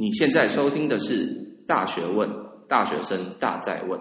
[0.00, 1.28] 你现在收听的是
[1.66, 2.26] 《大学问》，
[2.66, 4.00] 大学生大在问。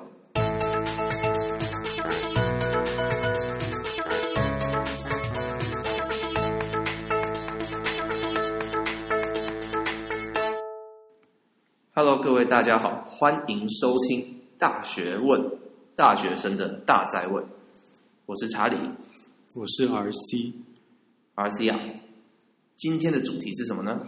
[11.93, 14.21] Hello，各位大家好，欢迎收听
[14.57, 15.41] 《大学问》，
[15.97, 17.45] 大学生的大在问。
[18.25, 18.77] 我是查理，
[19.53, 21.77] 我是 RC，RC 啊。
[22.77, 24.07] 今天的主题是什么呢？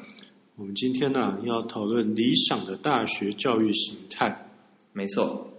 [0.62, 4.46] 我们今天呢、要讨论理想的大学教育形态。
[4.94, 5.52] 没错，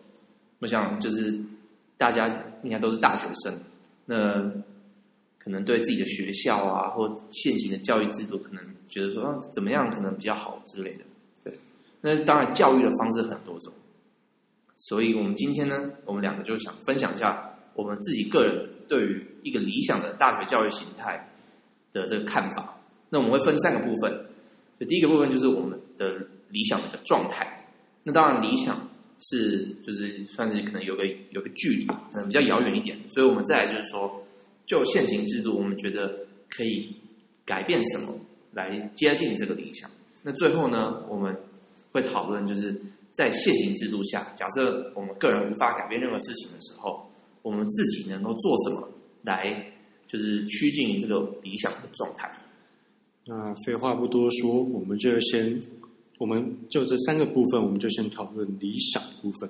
[0.60, 1.36] 我想就是
[1.96, 2.28] 大家
[2.62, 3.52] 应该都是大学生，
[4.06, 4.40] 那
[5.40, 11.04] 可能对自己的学校啊或现行的教育制度，可能觉得说、啊、怎么样可能比较好之类的。
[11.42, 11.58] 对，
[12.00, 13.72] 那当然教育的方式很多种，
[14.76, 21.28] 所以我们今天呢，我们两个就想分享一下我们自己个人对于一个理想的大学教育形态
[21.92, 22.78] 的这个看法。
[23.10, 24.26] 那我们会分三个部分。
[24.84, 27.66] 第一个部分就是我们的理想的状态，
[28.02, 28.76] 那当然理想
[29.20, 34.24] 是就是算是可能有个有个距离，可能比较遥远一点，所以我们再来就是说，
[34.66, 36.94] 就现行制度，我们觉得可以
[37.44, 38.14] 改变什么
[38.52, 39.90] 来接近这个理想。
[40.22, 41.36] 那最后呢，我们
[41.90, 42.74] 会讨论就是
[43.12, 47.08] 在现行制度下，假设我们个人无法改变任何事情的时候，
[47.42, 48.88] 我们自己能够做什么
[49.22, 49.72] 来
[50.08, 52.30] 就是趋近于这个理想的状态。
[53.24, 55.62] 那废话不多说，我们就先，
[56.18, 59.48] 我们就这三个部分，我们就先讨论理想部分。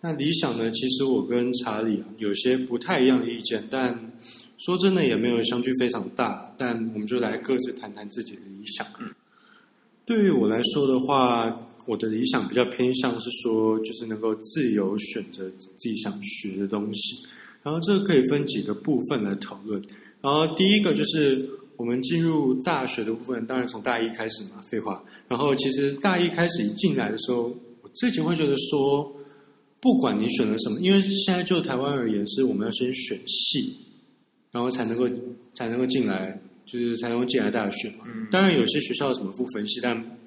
[0.00, 4.12] 那理想呢，其实我跟查理啊有些不太一样的意见，但
[4.58, 6.54] 说真的也没有相距非常大。
[6.56, 8.86] 但我们就来各自谈谈自己的理想。
[10.06, 17.26] 对于我来说的话，我的理想比较偏向是说，就是能够自由选择自己想学的东西。
[17.64, 19.82] 然后这个可以分几个部分来讨论。
[20.20, 21.57] 然后第一个就是。
[21.78, 25.00] 我们进入大学的部分，当然从大一开始嘛，废话。
[25.28, 27.44] 然后其实大一开始一进来的时候，
[27.82, 29.12] 我自己会觉得说，
[29.80, 33.78] 不管你选了什么，因为现在就台湾而言，是我们要先选系，
[34.50, 35.08] 然后才能够
[35.54, 36.36] 才能够进来，
[36.66, 38.06] 就是才能够进来大学嘛。
[38.32, 40.18] 当然有些学校有什么不分系，但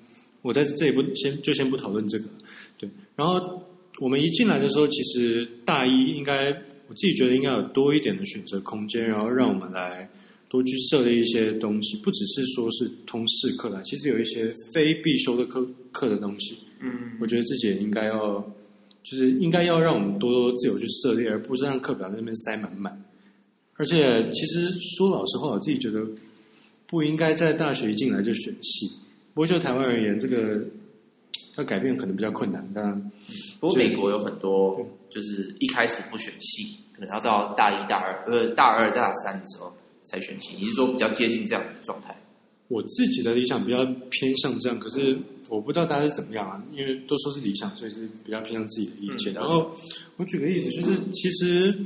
[0.42, 2.30] 我在这里不先就先不讨论这个。
[2.78, 3.62] 对，然后
[4.00, 6.48] 我们一进来的时候，其实大一应该
[6.88, 10.10] 我自己觉得应该有多一点的选择空间，然后让我们来。
[10.52, 16.58] 多去设立一些东西，不只是说是通识课啦，其实有一些非必修的课课的东西。
[16.82, 18.44] 嗯，我觉得自己也应该要，
[19.02, 23.02] 就是应该要让我们多多自由去设立，而不是让课表在那边塞满满。
[23.78, 26.06] 而且，其实说老实话，我自己觉得
[26.86, 28.92] 不应该在大学一进来就选系。
[29.34, 30.62] 不过就台湾而言，这个
[31.56, 32.70] 要改变可能比较困难。
[32.74, 33.12] 当然，
[33.62, 39.74] 不过美国有很多就是一开始不选系，可能要到大一、大二，呃，大二、大三的时候。
[40.04, 42.16] 才选系，你是说比较接近这样的状态？
[42.68, 45.18] 我自己的理想比较偏向这样，可是
[45.50, 46.64] 我不知道大家是怎么样啊。
[46.72, 49.34] 因为都说是理想，所以是比较偏向自己的意见。
[49.34, 49.70] 嗯、然后
[50.16, 51.78] 我举个例子，就是其实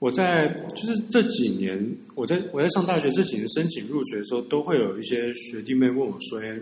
[0.00, 0.46] 我在
[0.76, 6.60] 就是这几年，我在我在上大学这几年申请入学的时候，都会有一些学弟妹问我说：“哎，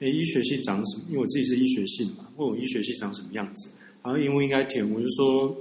[0.00, 3.70] 哎医学系长什么？”因为我自己是医学系嘛，问我医学系长什么样子，
[4.02, 5.56] 然后英文应该填，我就说：“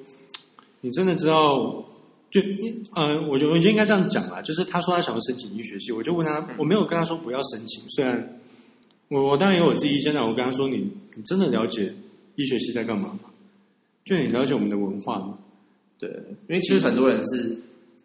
[0.81, 1.89] 你真的知道？”
[2.35, 2.41] 就
[2.93, 7.81] 呃，我觉得我应该这样讲吧，就是他说他想要申请医学系，我就问他，我没有跟他说不要申请。
[7.87, 8.41] 虽然
[9.07, 11.93] 我我当然有我自己意见，但我跟他说，你你真的了解
[12.35, 13.31] 医学系在干嘛吗？
[14.03, 15.37] 就你了解我们的文化吗？
[15.97, 16.09] 对，
[16.49, 17.57] 因为其实很多人是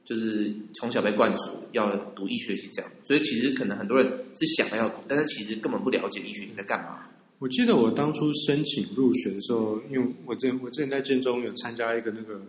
[0.04, 7.00] 就是从小被灌输要读医学系这样，所以其实可能很多人是想要读，但是其实根本不了解医学系在干嘛。
[7.40, 12.40] 我记得我当初申请入学的时候，因为我之前我之前在建中有参加一个那个。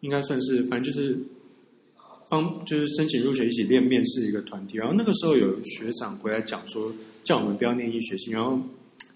[0.00, 1.18] 应该算是，反正就是
[2.28, 4.76] 帮，就是申请入学一起练面试一个团体。
[4.76, 6.92] 然后那个时候有学长回来讲说，
[7.24, 8.30] 叫我们不要念医学系。
[8.30, 8.60] 然后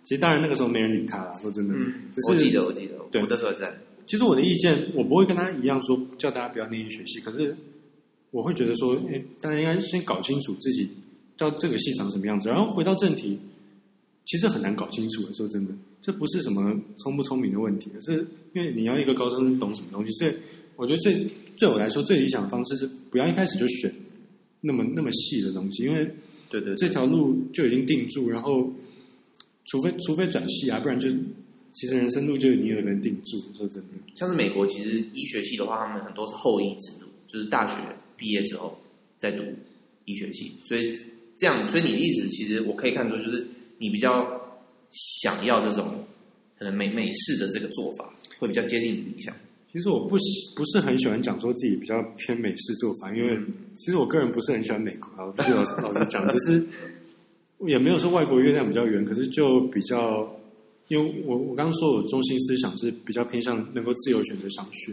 [0.04, 1.74] 其实当然那个时候没人理他了，说真的。
[1.74, 1.92] 嗯，
[2.28, 3.72] 我记得，我记得，对，我那时候在。
[4.06, 7.20] 其实我的意见，我不会跟他一样说叫大家不要念医学系。
[7.20, 7.56] 可是
[8.30, 10.88] 我会觉得说，哎，大家应该先搞清楚自己
[11.36, 12.48] 到这个系长什么样子。
[12.48, 13.38] 然后回到正题，
[14.24, 15.34] 其实很难搞清楚的。
[15.34, 20.32] 说真的，这不是什么聪不聪明的问题，而是因为你要一个高中生懂什么东西，所以。
[20.80, 21.14] 我觉得最
[21.58, 23.92] 对我来说最理想的方式是不要一开始就选
[24.62, 26.10] 那么那么细的东西，因为
[26.48, 28.66] 对对这条路就已经定住，然后
[29.66, 31.10] 除非除非转系啊，不然就
[31.74, 33.38] 其实人生路就已经有人定住。
[33.58, 37.74] 说真的，像是美国，其实医学系的话，他们很多是后医制度，就是大学
[38.16, 38.74] 毕业之后
[39.18, 39.42] 再读
[40.06, 40.98] 医学系，所以
[41.36, 43.46] 这样，所以你的意思其实我可以看出，就是
[43.76, 44.26] 你比较
[44.92, 46.06] 想要这种
[46.58, 49.36] 可能美美式的这个做法，会比较接近你的理想。
[49.72, 50.16] 其实我不
[50.56, 53.38] 不是很喜欢讲说自己比较偏美式做法，因为
[53.76, 55.08] 其实我个人不是很喜欢美国。
[55.22, 56.66] 啊，不是老实老实讲，只是
[57.66, 60.28] 也没有说外国月亮比较圆，可是就比较，
[60.88, 64.92] 因为我我刚刚说我中心思想是比较偏向能够自由选择想学，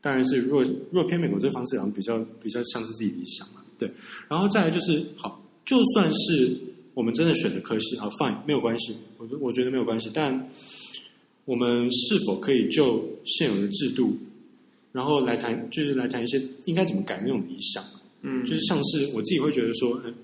[0.00, 3.88] 当然是若若偏美国这方式，好像比较比较像是自己理想嘛，对。
[4.28, 6.58] 然后再来就是，好，就算是
[6.94, 10.50] 我们真的选的科系，好，fine，没有关系，我我觉得没有关系，但
[11.46, 14.14] 我们是否可以就现有的制度，
[14.92, 17.82] 然后来谈，就是来谈一些应该怎么改那种理想，
[18.20, 20.14] 嗯，就是像是我自己会觉得说，嗯。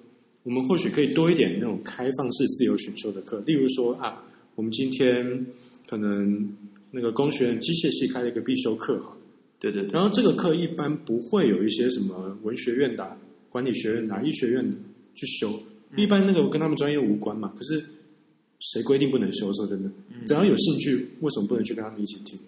[0.44, 4.24] 我们或许可以多一点那种开放式自由选修的课，例如说啊，
[4.56, 5.46] 我们今天
[5.86, 6.52] 可能
[6.90, 9.16] 那个工学院机械系开了一个必修课哈，
[9.60, 13.16] 对对对，然后这个课一般不会有一些什么文学院的、
[13.50, 14.76] 管理学院的、医学院的
[15.14, 15.48] 去修，
[15.96, 17.54] 一般那个跟他们专业无关嘛。
[17.56, 17.80] 可是
[18.72, 19.52] 谁规定不能修？
[19.52, 19.90] 说真的，
[20.26, 22.38] 只要有兴趣，为什么不能去跟他们一起听？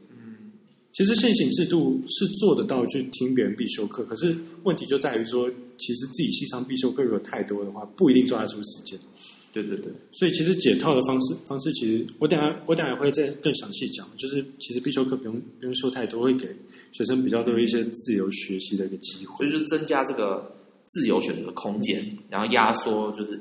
[0.92, 8.96] 其实现行制度是做得到去听别人必修课，可是问题就在于说，其实自己系上必修课如果太多的话，不一定抓得出时间。
[9.52, 16.46] 对对对，所以其实解套的方式方式，其实我等下我等下会再更详细讲，就是其实必修课不用不用修太多，会给
[16.92, 20.52] 学生比较多一些自由学习的一个机会，就是增加这个
[20.84, 23.40] 自由选择的空间，然后压缩就是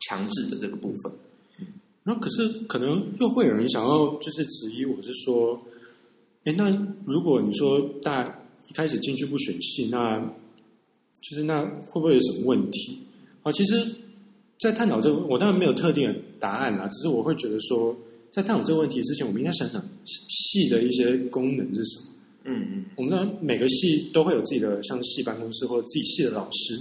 [0.00, 1.12] 强制的这个部分。
[2.10, 5.58] 嗯，然后可是可能又会有人想要就是质疑我是说。
[6.44, 6.70] 哎，那
[7.04, 8.26] 如果你说大
[8.66, 10.18] 一开始进去不选戏，那
[11.20, 12.98] 就是那会不会有什么问题？
[13.42, 13.74] 啊，其实，
[14.58, 16.88] 在探讨这个，我当然没有特定的答案啦。
[16.88, 17.94] 只是我会觉得说，
[18.32, 22.06] 在探讨这个问题之前，我们应该想想系的一些功能是什么。
[22.44, 26.80] 嗯嗯，我们当然每个系都会有自己的，像系办公室或者自己系的老师，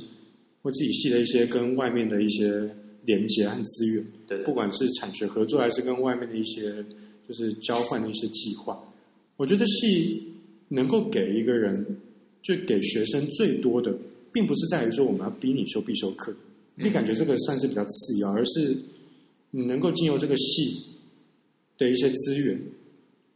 [0.62, 2.74] 或自己系的一些跟外面的一些
[3.04, 4.06] 连接和资源。
[4.30, 6.86] 对，不管是产学合作，还是跟外面的一些
[7.28, 8.80] 就是交换的一些计划。
[9.38, 10.24] 我觉得系
[10.68, 11.98] 能够给一个人，
[12.44, 13.92] 就给学生最多的，
[14.32, 16.32] 并不是在于说我们要逼你修必修课，
[16.78, 18.78] 就感觉这个算是比较次要，而是
[19.50, 20.86] 你能够进入这个系
[21.78, 22.62] 的一些资源，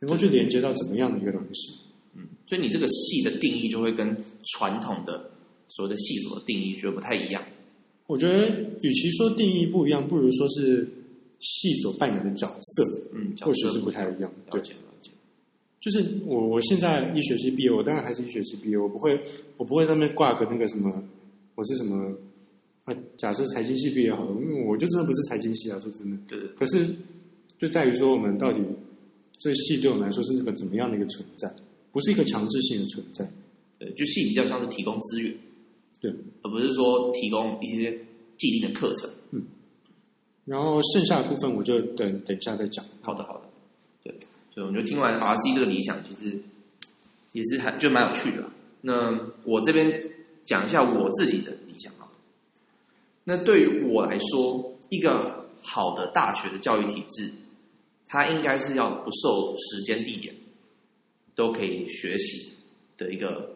[0.01, 1.73] 能够去连接到怎么样的一个东西。
[2.15, 4.15] 嗯，所以你这个系的定义就会跟
[4.51, 5.31] 传统的
[5.69, 7.43] 所谓的系所的定义就不太一样。
[8.13, 8.47] 我觉得，
[8.81, 10.87] 与其说定义不一样，不如说是
[11.39, 14.31] 戏所扮演的角色，嗯，或许是不太一样。
[14.51, 14.61] 对。
[15.81, 19.19] 就是我，我现在医学系毕业，我当然还是医学系毕业，我不会，
[19.57, 21.03] 我不会在那边挂个那个什么，
[21.55, 22.15] 我是什么
[22.83, 22.95] 啊？
[23.17, 26.17] 假设财经系毕业好了，因为我就真的不是财经系啊，说真的。
[26.27, 26.39] 对。
[26.55, 26.85] 可是
[27.57, 28.61] 就在于说，我们到底
[29.39, 31.51] 这个系对我们来说是一个怎么样的一个存在？
[31.91, 33.27] 不是一个强制性的存在。
[33.79, 35.35] 对，就系比较像是提供资源，
[36.03, 37.97] 对，而不是说提供一些
[38.35, 39.09] 既定的课程。
[39.31, 39.41] 嗯。
[40.43, 42.83] 然后剩下的部分，我就等等一下再讲。
[43.01, 43.49] 好的，好的。
[44.03, 44.13] 对
[44.53, 46.37] 所以我觉得听完 RC 这个理想，其实
[47.31, 48.43] 也是还就蛮有趣的。
[48.81, 50.11] 那我这边
[50.43, 52.11] 讲一下我自己的理想啊。
[53.23, 57.31] 那对于我来说，一个好的大学的教育体制，
[58.07, 60.35] 它应该是要不受时间地点
[61.33, 62.53] 都可以学习
[62.97, 63.52] 的一个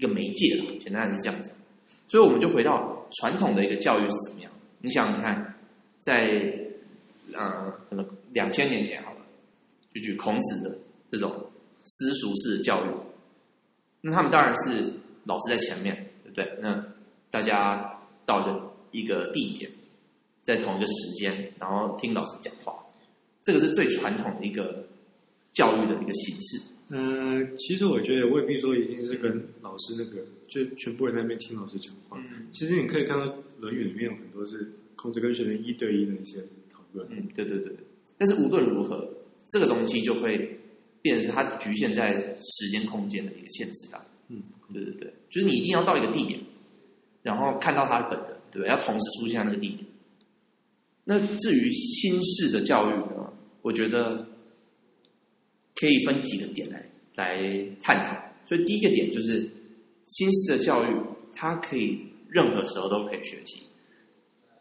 [0.00, 0.78] 一个媒介了。
[0.80, 1.50] 简单的是这样子。
[2.08, 4.50] 所以我们就回到传统的一个教育是怎么样？
[4.80, 5.54] 你想你看，
[6.00, 6.50] 在
[7.34, 9.18] 呃可能两千年前好了。
[9.94, 10.78] 就举孔子的
[11.10, 11.50] 这种
[11.84, 12.88] 私塾式的教育，
[14.00, 14.90] 那他们当然是
[15.24, 15.94] 老师在前面，
[16.24, 16.58] 对不对？
[16.62, 16.82] 那
[17.30, 19.70] 大家到了一个地点，
[20.42, 22.74] 在同一个时间，然后听老师讲话，
[23.42, 24.86] 这个是最传统的一个
[25.52, 26.69] 教育的一个形式。
[26.90, 32.18] 嗯、呃，其实我觉得未必说一定是跟老师这个，就全部人在那边听老师讲话。
[32.18, 33.26] 嗯、其实你可以看到
[33.58, 36.38] 《论语》里面有很多是孔子跟学生一对一的一些
[36.70, 37.08] 讨论。
[37.10, 37.74] 嗯，对对对。
[38.18, 39.08] 但是无论如何。
[39.52, 40.60] 这个东西就会
[41.02, 44.00] 变成它局限在时间空间的一个限制啊。
[44.28, 44.40] 嗯，
[44.72, 46.38] 对对对，就是你一定要到一个地点，
[47.24, 48.68] 然后看到他的本人，对不对？
[48.68, 49.84] 要同时出现在那个地点。
[51.02, 53.32] 那至于新式的教育呢，
[53.62, 54.24] 我觉得
[55.80, 56.84] 可以分几个点来
[57.16, 58.14] 来探讨。
[58.46, 59.50] 所以第一个点就是
[60.04, 60.94] 新式的教育，
[61.34, 63.62] 它可以任何时候都可以学习。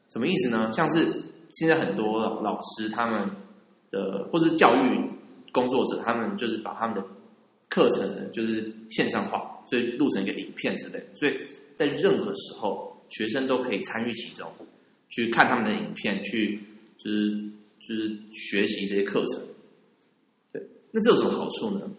[0.08, 0.72] 什么意思呢？
[0.72, 1.06] 像是
[1.52, 3.30] 现在很多老师他们。
[3.92, 5.02] 的或者是教育
[5.52, 7.04] 工作者，他们就是把他们的
[7.70, 11.04] 课程呢，就是线上化，所以录成一个影片之类。
[11.20, 11.34] 所以
[11.74, 14.48] 在任何时候，学生都可以参与其中，
[15.10, 16.60] 去看他们的影片，去
[17.00, 17.32] 就是
[17.80, 19.42] 就是学习这些课程。
[20.91, 21.89] 对，那这有什么好处呢？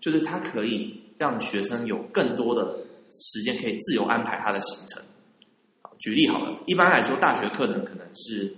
[0.00, 2.78] 就是它可以让学生有更多的
[3.12, 5.02] 时间可以自由安排他的行程。
[5.98, 8.54] 举例好了，一般来说，大学课程可能是。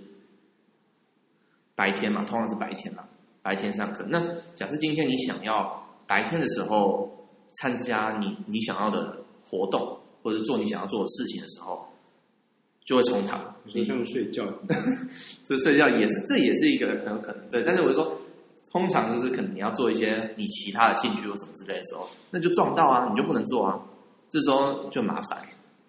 [1.77, 3.03] 白天嘛，通常是白天嘛，
[3.41, 4.05] 白天上课。
[4.07, 4.17] 那
[4.55, 11.85] 假设今天你想要白天的时候参加你你想要的活动，或者做你想要做的事情的时候，
[12.85, 13.53] 就会冲堂。
[13.65, 14.47] 你说像睡觉，
[15.45, 17.49] 这 睡觉也是，这也是一个很有可能。
[17.49, 18.17] 对，但是我就说，
[18.75, 23.79] 通常就是可能你要做一些你其他的兴趣或什么之类的时候，那就撞到啊，你就不能做啊，
[24.29, 25.41] 这时候就麻烦。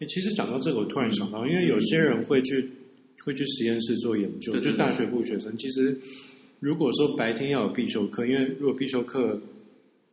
[0.06, 2.70] 其实讲到这个，我突然想到，因为有些人会去
[3.24, 5.58] 会去实验室做研究，就大学部学生。
[5.58, 5.98] 其实
[6.60, 9.36] 如果说白天要有必修课，因为如果必修课。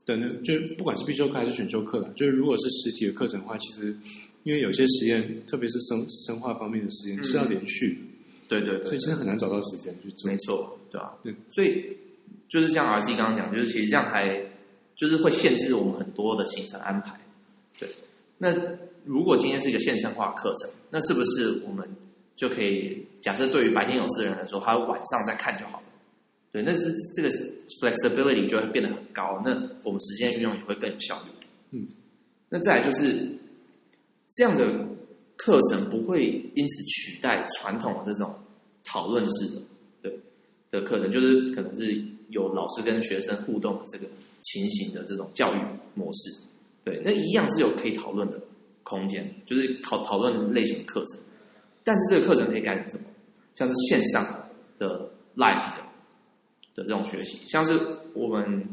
[0.06, 3.96] 等等，就不管是必修课还是选修课啦，就是如果是实体的课程的话，其实
[4.44, 8.00] 因为有些实验，特别是生生化方面的实验、嗯、是要连续，
[8.50, 10.30] 对对，对，所以其实很难找到时间去做。
[10.30, 11.15] 没错，对吧、啊？
[11.24, 11.86] 对，所以
[12.50, 14.30] 就是像 RC 刚刚讲，就是其实这样还
[14.96, 17.20] 就是会限制我们很多的行程安排。
[17.80, 17.90] 对，
[18.38, 18.54] 那
[19.06, 21.88] 如果今天是一个线上化课程，那是不是我们
[22.36, 25.84] 就可以假设对于白天有事的人来说，他晚上再看就好了？
[26.52, 27.30] 对，那是这个
[27.82, 29.52] flexibility 就会变得很高，那
[29.84, 31.48] 我们时间运用也会更有效率。
[31.72, 31.88] 嗯，
[32.50, 33.28] 那再来就是
[34.36, 34.72] 这样的
[35.36, 38.32] 课程不会因此取代传统的这种
[38.86, 39.62] 讨论式的
[40.04, 40.20] 对
[40.70, 44.08] 的课程，就是可能是有老师跟学生互动的这个
[44.39, 45.58] 情形的这种教育
[45.94, 46.34] 模式。
[46.84, 48.39] 对，那一样是有可以讨论的
[48.84, 51.20] 空间，就是讨讨论类型的课程，
[51.84, 53.03] 但是这个课程可以改成什么？
[53.56, 54.24] 像是线上
[54.77, 55.84] 的 live 的。
[56.75, 57.80] 的这种学习，像是
[58.15, 58.68] 我们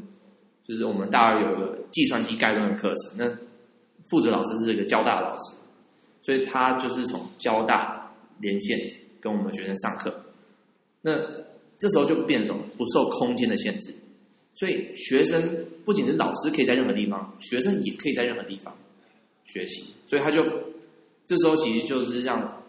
[0.67, 3.29] 就是我们大二有一个计算机概论的课程，那
[4.09, 5.55] 负责老师是一个交大老师，
[6.23, 8.79] 所以他就是从交大连线
[9.21, 10.19] 跟我们学生上课。
[11.03, 11.13] 那
[11.81, 13.93] 这时候就变成不受空间的限制，
[14.55, 18.73] 所以学生不仅是老师可以在任何地方，学生也可以在任何地方
[19.45, 19.93] 学习。
[20.07, 20.45] 所以他就
[21.27, 22.63] 这时候其实就是让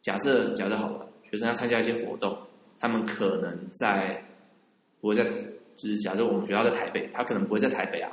[0.00, 2.34] 假设假设好了，学生要参加一些活动，
[2.80, 4.22] 他们可能在。
[4.98, 5.22] 不会在，
[5.76, 8.10] 就是假设我们学校在台北，他可能不会在台北啊，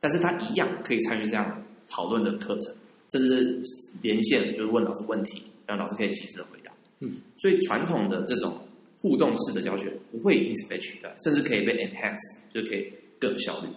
[0.00, 2.74] 但是他一样可以参与这样讨论的课程，
[3.12, 3.62] 甚至
[4.02, 6.72] 连线，就是问老师问题，让老师可以及时的回答。
[6.98, 7.08] 嗯，
[7.38, 8.60] 所以传统的这种
[9.00, 12.18] 互动式的教学不会因此被取代，甚至可以被 enhance，
[12.52, 13.68] 就可以更有效率。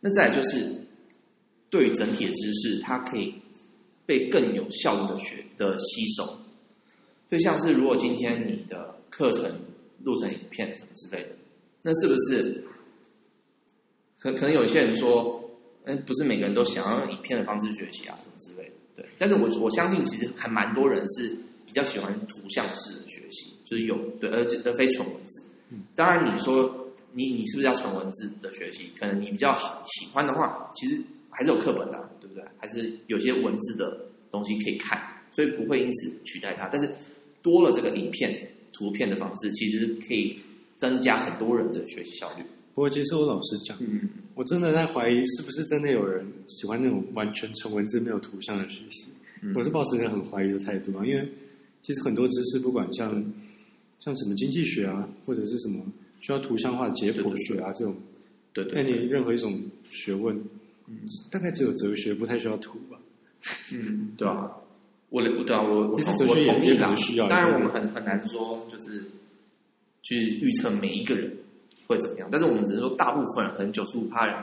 [0.00, 0.80] 那再就是
[1.70, 3.34] 对于整体的知识，它可以
[4.06, 6.38] 被更有效率的学的吸收。
[7.30, 9.50] 就像是如果今天你的课程。
[10.04, 11.30] 录成影片什么之类的，
[11.82, 12.64] 那是不是
[14.20, 15.50] 可可能有些人说，
[15.84, 19.06] 哎，不是每个人都想要用影片的方式学习啊，什么之类的，对。
[19.18, 21.36] 但是我我相信，其实还蛮多人是
[21.68, 25.42] 比较喜欢图像式的学习，就是有对，而且而非纯文字。
[25.94, 28.90] 当然，你说你你是不是要纯文字的学习？
[28.98, 32.42] 可能你比较喜欢的话，其实还是有课本的啊，对不对？
[32.56, 35.00] 还是有些文字的东西可以看，
[35.32, 36.68] 所以不会因此取代它。
[36.72, 36.90] 但是
[37.42, 38.48] 多了这个影片。
[38.74, 40.38] 图片的方式其实可以
[40.76, 42.44] 增加很多人的学习效率。
[42.74, 49.08] 不过，其实我老实讲，嗯，我真的在怀疑是不是真的有人喜欢那种完全纯文字没有图像的学习。
[49.42, 51.28] 嗯、我是抱持一个很怀疑的态度啊，因为
[51.80, 53.10] 其实很多知识，不管像
[53.98, 55.84] 像什么经济学啊，或者是什么
[56.20, 57.96] 需要图像化解剖学啊这种，
[58.52, 60.36] 对对，那你任何一种学问，
[60.86, 60.98] 嗯，
[61.30, 62.98] 大概只有哲学不太需要图吧？
[63.72, 64.50] 嗯，对啊。
[65.10, 66.80] 我的对啊，我我同我同意的。
[67.30, 69.02] 当然，我们很很难说，就是
[70.02, 71.34] 去预测每一个人
[71.86, 72.28] 会怎么样。
[72.30, 74.36] 但是我们只是说，大部分人，可能九十五趴人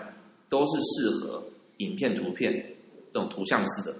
[0.50, 1.44] 都是适合
[1.78, 2.52] 影片、图片
[3.14, 3.96] 这种图像式的，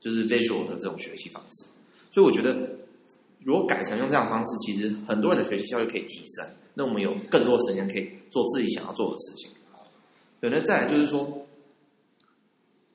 [0.00, 1.64] 就是 visual 的这种学习方式。
[2.16, 2.56] 所以我觉得，
[3.44, 6.46] 如果改成用这样方式，其实很多人的学习效率可以提升。
[6.72, 9.50] 那我们有更多时间可以做自己想要做的事情。
[10.40, 11.46] 对，那再来就是说，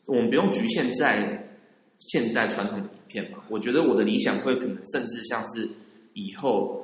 [0.05, 1.47] 我们不用局限在。
[2.09, 5.69] 现代传统的影片嘛，我觉得我的理想会可能甚至像是
[6.15, 6.83] 以后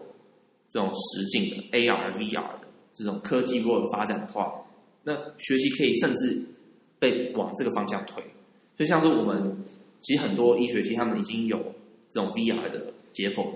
[0.71, 4.53] 这种实景的 AR、VR 的这种科技如果发展的话，
[5.03, 6.39] 那学习可以甚至
[6.99, 8.23] 被往这个方向推。
[8.77, 9.57] 就像是我们
[10.01, 11.59] 其实很多医学系他们已经有
[12.11, 13.47] 这种 VR 的解剖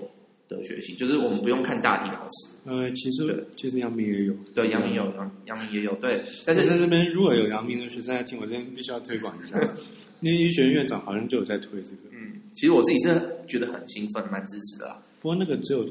[0.48, 2.52] 的学习，就是我们不用看大体老师。
[2.64, 6.22] 呃，其实其实阳明也有，对，阳明有，阳阳明也有，对。
[6.44, 9.58] 但是在这边如果有阳明的学生在听，我这边必须要推广一下。
[10.20, 11.96] 那医学院院长好像就有在推这个。
[12.12, 15.02] 嗯，其实我自己真的觉得很兴奋，蛮支持的啊。
[15.20, 15.84] 不过那个只有，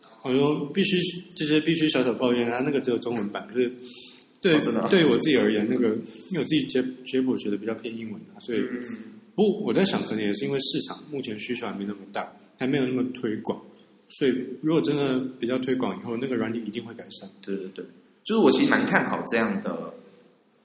[0.00, 0.96] 好像必须
[1.36, 3.70] 这些必须小小抱怨啊，那个只有中文版，就是
[4.40, 8.80] 对、对于我自己而言，那个因为我自己解解剖学的比较偏英文啊，所以、嗯、
[9.34, 13.60] 不我在想，可能也是因为市场目前需求还没那么大，还没有那么推广，
[14.08, 17.28] 所以如果真的比较推广以后，那个软体一定会改善。
[17.42, 17.84] 对对对，
[18.24, 19.92] 就是我其实蛮看好这样的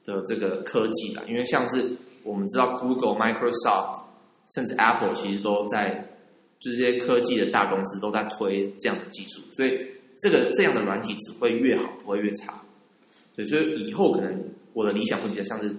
[0.06, 1.90] 的这个科技的，因为像是。
[2.22, 4.02] 我们知道，Google、Microsoft，
[4.54, 6.06] 甚至 Apple，其实都在，
[6.60, 9.80] 就这些科技的大公司都在推这样的技术，所以
[10.20, 12.62] 这个这样的软体只会越好，不会越差。
[13.38, 14.38] 对，所以以后可能
[14.74, 15.74] 我的理想会比较像是，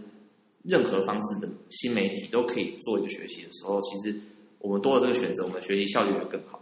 [0.62, 4.14] 任何方式的新媒体都可以做一个学习的时候，其实
[4.59, 6.61] 我们多了这个选择，我们学习效率会更好。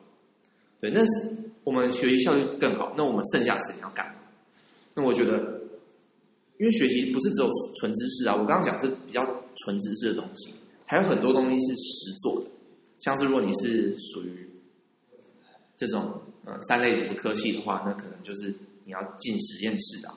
[0.80, 1.00] 对，那
[1.64, 4.14] 我们学习效率更好，那我们剩下时间要干嘛？
[4.94, 5.60] 那我觉得，
[6.58, 7.50] 因为学习不是只有
[7.80, 9.24] 纯知识啊，我刚刚讲是比较
[9.56, 10.52] 纯知识的东西，
[10.86, 12.46] 还有很多东西是实做的，
[13.00, 14.48] 像是如果你是属于
[15.76, 20.08] 这种呃三类组的科系的话，那可能就是你要进实验室的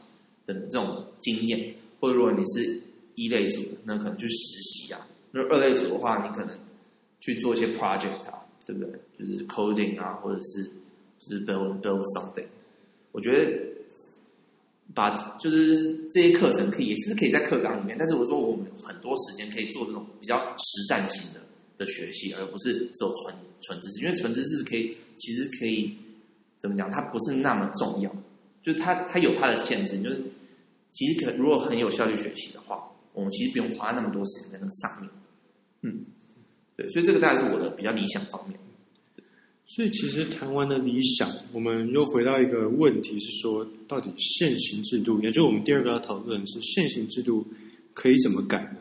[0.46, 2.80] 等这种经验，或者如果你是
[3.16, 5.08] 一类组，那可能去实习啊。
[5.32, 6.58] 那二类组的话，你可能
[7.20, 8.92] 去做一些 project 啊，对不对？
[9.18, 10.64] 就是 coding 啊，或者是
[11.20, 12.46] 就是 build build something。
[13.12, 13.62] 我觉得
[14.94, 21.40] 把就是这些课程可以也是可以在课纲里面，但是我说我们很多时间可以做这种比较实战型的
[21.78, 24.06] 的学习，而不是只有纯纯知识。
[24.06, 25.94] 因为纯知识可以，其实可以
[26.60, 26.92] 怎么讲？
[26.92, 28.14] 它不是那么重要，
[28.62, 29.98] 就是它它有它的限制。
[30.02, 30.22] 就是
[30.92, 35.10] 其实可如果很有效率学习的话，我们其实不用花那么多时间在那个上面。
[35.82, 36.06] 嗯，
[36.76, 38.60] 对，所以这个大概是我的比较理想方面。
[39.66, 47.48] 所以其实谈完了理想，我们又回到一个问题是说，到底现行制度，也就是我们第二个要讨论的是现行制度
[47.94, 48.78] 可以怎么改呢？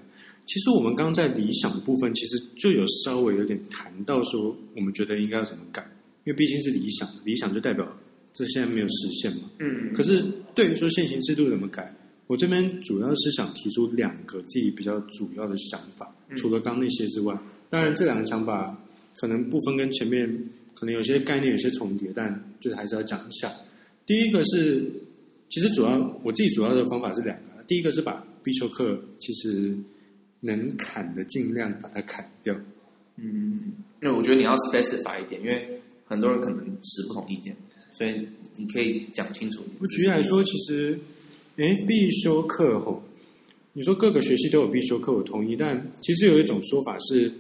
[0.47, 5.81] 其实我们刚刚在理想的部分，其实就有稍微有点谈到说，我们觉得应该要怎么改，
[6.25, 7.87] 因为毕竟是理想，理想就代表
[8.35, 9.49] 这现在没有实现嘛。
[9.61, 9.95] 嗯。
[9.95, 10.25] 可是
[10.57, 11.95] 对于说现行制度怎么改，
[12.31, 16.15] 我这边主要是想提出两个自己比较主要的想法。
[16.37, 17.37] 除了刚那些之外，
[17.69, 18.81] 当然这两个想法
[19.17, 20.33] 可能部分跟前面
[20.73, 23.51] 可能有些概念有些重叠，但就是还是要讲一下。
[24.07, 24.89] 第一个是，
[25.49, 29.77] 其实主要我自己主要的方法是两个，第一个是把必修课其实
[30.39, 32.55] 能砍的尽量把它砍掉。
[33.17, 33.59] 嗯，
[34.03, 37.57] 因为我觉得你要 specify 一点，因为很多人可能持不同意见，
[37.99, 39.65] 所以你可以讲清楚。
[39.81, 40.97] 我举例来说，其实，
[41.61, 43.03] 诶，必修课后。
[43.75, 45.55] 你说各个学系都有必修课，我同意。
[45.55, 47.31] 但其实有一种说法是，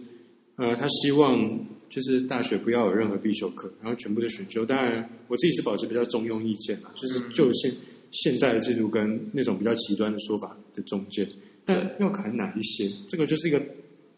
[0.56, 1.58] 呃，他希望
[1.88, 4.64] 就是大学不要有任何必修课，然后全部都选修。
[4.66, 7.72] 当然，我自己是保持比较中庸意见嘛，就是就现
[8.10, 11.26] 现在的制度跟那种比较极端的说法的中间。
[11.64, 13.64] 但要看哪一些，这个就是一个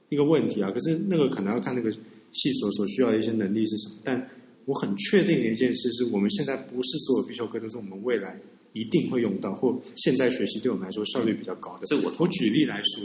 [0.09, 0.69] 一个问题啊。
[0.73, 1.93] 可是那个可能要看那个
[2.33, 3.95] 系所所需要的一些能力是什么。
[4.03, 4.29] 但
[4.65, 8.37] 我很确定的一件事是，我们现在不是所有必修课都是我们未来。
[8.73, 11.87] 一定会用到，或现在学习对我们来说效率比较高的。
[12.03, 13.05] 我我举例来说，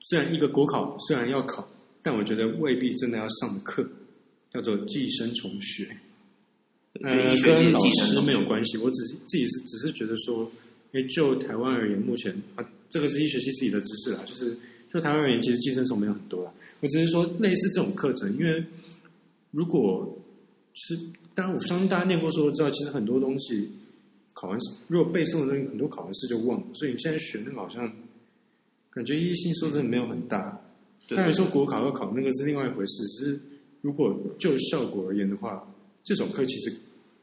[0.00, 1.68] 虽然一个国考虽然要考，
[2.02, 3.88] 但我觉得未必真的要上的课
[4.52, 5.86] 叫做寄生虫学。
[7.02, 10.50] 呃，跟老师没有关系，我只是自己是只是觉得说，
[10.92, 14.56] 因为，就台湾而言，目前啊，这个是医学系自己的知识啦，就是
[14.92, 16.52] 就台湾而言，其实寄生虫没有很多啦。
[16.80, 18.64] 我只是说类似这种课程，因为
[19.52, 20.18] 如果
[20.74, 21.00] 其实
[21.34, 23.70] 当然我相信大家念过书都知道，其实很多东西。
[24.40, 26.66] 考完试，如果背诵的东西很多，考完试就忘了。
[26.74, 27.92] 所以你现在学那个好像
[28.88, 30.62] 感觉意义性说真的没有很大。
[31.08, 33.02] 当然说国考要考那个是另外一回事。
[33.08, 33.40] 只是
[33.80, 35.68] 如果就效果而言的话，
[36.04, 36.72] 这种课其实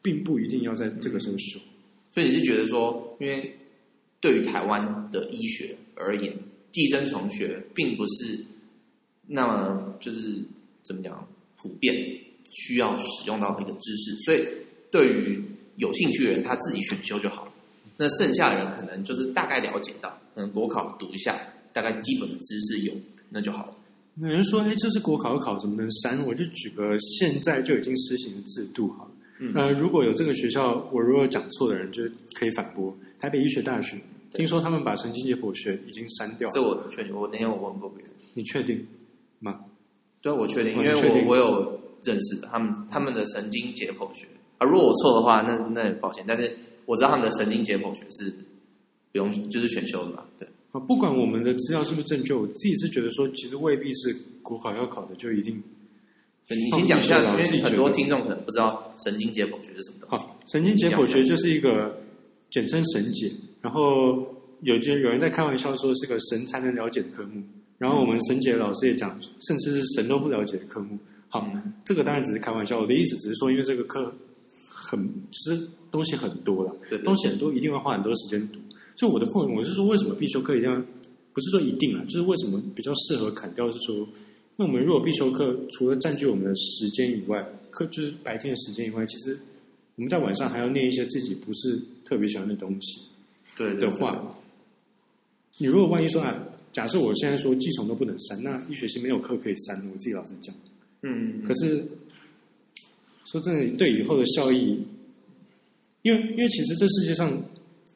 [0.01, 1.58] 并不一定要在这个时候修。
[2.12, 3.58] 所以你是觉得说，因为
[4.19, 6.38] 对于台湾的医学而言，
[6.71, 8.45] 寄生虫学并不是
[9.25, 10.43] 那么就是
[10.84, 11.25] 怎么讲
[11.56, 11.95] 普遍
[12.51, 14.45] 需要使用到的一个知识，所以
[14.91, 15.41] 对于。
[15.77, 17.51] 有兴趣的人他自己选修就好了，
[17.97, 21.35] 那剩下的人可能就是大概了解到，可能国考读一下，
[21.73, 22.93] 大概基本的知识有，
[23.29, 23.75] 那就好了。
[24.15, 29.11] 有人说：“哎，这是国考考，怎么能删？”我就举个现在就已经施行的制度好了。
[29.39, 32.01] 嗯，呃，如果有这个学校，我如果讲错的人就
[32.33, 32.95] 可以反驳。
[33.19, 33.97] 台北医学大学
[34.33, 37.13] 听说他们把神经解剖学已经删掉了，这我确定。
[37.13, 38.88] 我那天我问过别人，你确定
[39.39, 39.59] 吗？
[40.21, 44.25] 对，我确定，因为我我有认识的他们他们的神经解剖学。
[44.58, 46.24] 啊，如果我错的话，那那也抱歉。
[46.28, 46.50] 但是
[46.86, 48.30] 我知道他们的神经解剖学是
[49.12, 50.24] 不用，就是选修的嘛。
[50.39, 50.48] 对。
[50.72, 55.62] 啊，不管我们的资料是不是正确，我自己是觉得说，其实未必是国考要考的就一定。
[56.48, 60.26] 你先讲一下，因为很多听众可能不知道神经解剖学是什么东西。
[60.26, 61.98] 好，神经解剖学就是一个
[62.52, 64.18] 简称神解，然后
[64.62, 67.41] 有些有人在开玩笑说是个神才能了解的科目，
[67.78, 70.98] 然后我们神解老师也讲，甚至是神都不了解的科目。
[71.30, 71.50] 好，
[71.86, 74.13] 这个当然只是开玩笑，我的意思只是说，因为这个课。
[74.75, 78.59] 很，其实东西很多了，对，东西很多，一定会花很多时间读。
[78.95, 80.75] 就我的 point，我是说，为什么必修课一定要？
[81.33, 83.69] 不是说一定啊，就是为什么比较适合砍掉？
[83.71, 84.07] 是说，因
[84.57, 89.38] 为我们如果必修课除了占据我们的时间以外，课就是白天的时间以外，其实
[89.95, 93.01] 我们在晚上还要念一些自己不是特别喜欢的东西。
[93.57, 94.38] 对的话，
[95.57, 100.53] 你如果万一说啊，假设我现在说寄虫都不能删，那一学期没有课可以删，我自己老实讲，
[101.01, 101.85] 嗯，可是。
[103.25, 104.79] 说真的，对以后的效益，
[106.03, 107.31] 因为因为其实这世界上，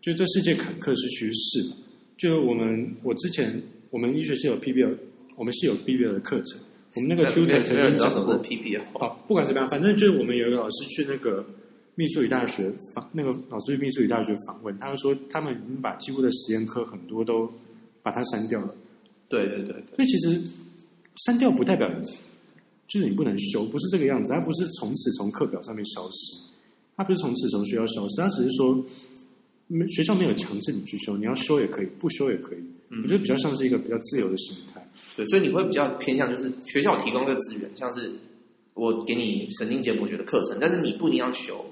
[0.02, 1.78] 就这世界坎坷是趋势嘛。
[2.18, 3.62] 就我们我之前
[3.92, 4.94] 我们医学系有 PBL，
[5.38, 6.60] 我们是有 PBL 的课程，
[6.96, 11.46] 我们那个 tutor 曾经讲过 PBL 好，不管怎么样，反正就是我们有一个老师去那个
[11.96, 17.50] 密苏里大学访，那个老师去密苏里大学访问，他就说他们已经把几乎的实验课很多都
[18.02, 18.76] 把它删掉了。
[19.30, 20.42] 对对对，对，所以其实
[21.26, 21.90] 删掉不代表
[22.90, 26.36] 就是你不能修，不是这个样子，它不是从此从课表上面消失，
[26.98, 28.84] 它不是从此从学校消失，它只是说
[29.88, 32.60] 学校没有强制你去修，你要修也可以，不修也可以。
[33.04, 34.84] 我觉得比较像是一个比较自由的心态。
[35.16, 38.12] 对，所以你会比较偏向就是学校提供这个资源，像是
[38.74, 41.64] 我给你神经解剖学的课程，但是你不一定要修。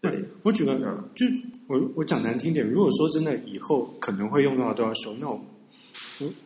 [0.00, 1.26] 对，我觉得，嗯、就
[1.66, 5.38] 我我讲难听点，如果说真的以后可能会用到的都要修，那我。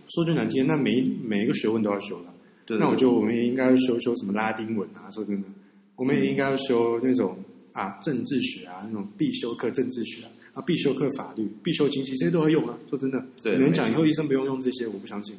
[0.09, 2.35] 说句难听，那每每一个学问都要修了。
[2.69, 5.11] 对，那我觉得我们也应该要修修什么拉丁文啊。
[5.11, 5.49] 说真的，
[5.97, 7.35] 我们也应该要修那种
[7.73, 12.79] 啊政治学啊，那种必修课政治学啊，啊必修课法律、必修经济，这些都要用啊。
[12.91, 15.35] 说真的，对，有人讲以后医生不用用这些，我不相信。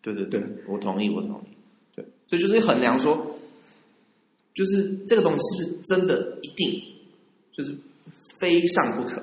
[0.00, 1.56] 对对对，我同意，我同意。
[1.96, 3.36] 对，所以就是衡量说，
[4.54, 6.80] 就是这个东西是不是真的一定
[7.50, 7.74] 就是
[8.38, 9.20] 非上不可？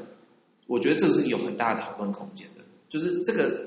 [0.66, 3.66] 我觉得这是有很大的讨论空间的，就是这个。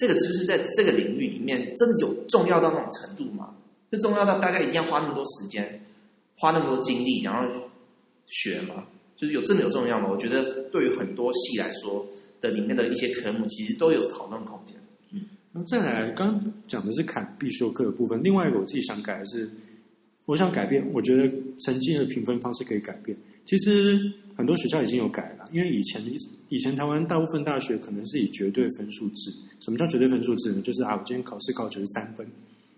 [0.00, 3.54] 这个知识在这个领域里面，真的有重要到那种程度吗？
[3.92, 5.84] 是重要到大家一定要花那么多时间，
[6.36, 7.46] 花那么多精力，然后
[8.26, 8.86] 学吗？
[9.16, 10.08] 就是有真的有重要吗？
[10.10, 12.06] 我觉得对于很多系来说
[12.40, 14.74] 的里面的一些科目，其实都有讨论空间。
[15.12, 15.20] 嗯，
[15.52, 19.50] 那再来，刚刚讲的是砍必修课的部分，另外一个我自己想改的是，
[20.24, 21.30] 我想改变，我觉得
[21.64, 23.14] 成绩的评分方式可以改变。
[23.44, 24.00] 其实
[24.36, 26.10] 很多学校已经有改了，因为以前的
[26.48, 29.30] 以前台湾大部分大学可能是以绝对分数制。
[29.60, 30.60] 什么叫绝对分数制呢？
[30.62, 32.26] 就是啊，我今天考试考九十三分，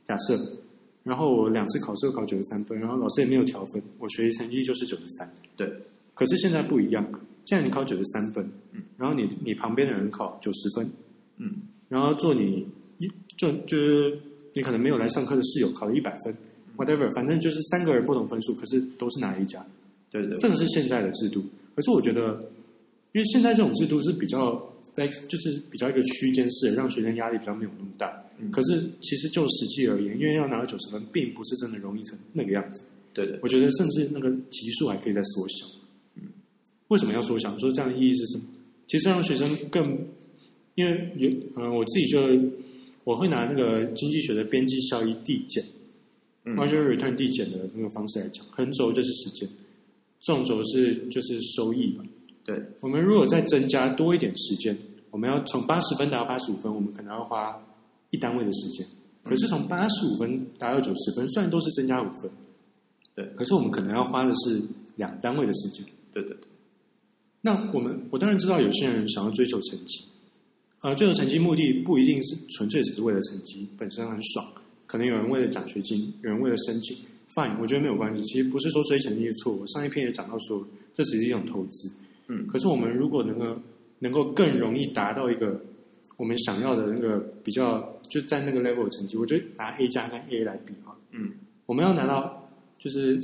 [0.06, 0.36] 假设，
[1.04, 5.32] 然后我两次考试考九十三分，然后老师也没有调分，我学习成绩就是九十三。
[5.56, 5.72] 对。
[6.14, 7.02] 可是现在不一样，
[7.44, 10.90] 现在你考九十三分，嗯，然后你你旁边的人考九十分，
[11.38, 11.54] 嗯，
[11.88, 12.66] 然后做你
[12.98, 14.18] 一就就是
[14.52, 16.36] 你可能没有来上课的室友考了一百分
[16.76, 19.64] ，whatever，反正就是三个人不同分数，可是都是拿 A 加。
[20.10, 21.42] 对对，这个是现在的制度。
[21.74, 22.38] 可是我觉得，
[23.12, 24.68] 因为现在这种制度是比较。
[24.92, 28.22] 在就是比较一个区间式，让学生压力比较没有那么大。
[28.38, 32.82] 嗯、可是其实就实际而言，因为要拿到九十分，并不是真的容易成那个样子。
[33.14, 35.66] 对对，我觉得甚至那个级数还可以再缩小。
[36.16, 36.22] 嗯，
[36.88, 37.56] 为什么要缩小？
[37.58, 38.44] 说这样的意义是什么？
[38.88, 39.98] 其实让学生更，
[40.74, 42.18] 因为有嗯、呃，我自己就
[43.04, 45.64] 我会拿那个经济学的边际效益递减
[46.44, 49.48] ，marginal return 递减的那个方式来讲，横轴就是时间，
[50.20, 52.04] 纵轴是就是收益嘛。
[52.44, 54.76] 对，我们如果再增加多一点时间，
[55.10, 57.56] 我们要从八十分达到八十五分，我们可能要花
[58.10, 58.86] 一单位的时间。
[59.22, 62.30] 可是从八十五分达到九十分，虽然都是增加五分，
[63.14, 64.60] 对，可是我们可能要花的是
[64.96, 65.84] 两单位的时间。
[66.12, 66.48] 对对对。
[67.40, 70.04] 那我们我当然知道有些人想要追求成绩，
[70.80, 74.44] 呃，追求成绩目的不一定是纯粹只是为了成绩本身很爽，
[74.86, 76.96] 可能有人为了奖学金，有人为了申请
[77.34, 78.22] ，fine，我觉得没有关系。
[78.24, 81.90] 其实不是说追成绩错，我上一篇也讲到说，这只是一种投资。
[82.28, 83.60] 嗯，可是我们如果能够
[83.98, 85.60] 能够更容易达到一个
[86.16, 91.32] 我们想要的那个比较就在那个 level 的成绩，我觉得拿 A 加跟 A 来比哈，嗯，
[91.66, 93.18] 我们要拿到就是